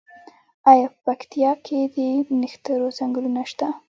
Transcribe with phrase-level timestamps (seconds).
[0.71, 1.97] آیا په پکتیا کې د
[2.41, 3.67] نښترو ځنګلونه شته؟